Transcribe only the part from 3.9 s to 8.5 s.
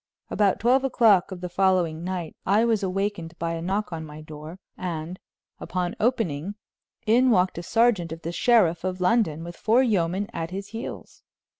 at my door, and, upon opening, in walked a sergeant of the